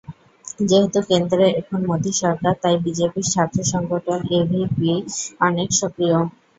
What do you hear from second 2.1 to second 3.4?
সরকার, তাই বিজেপির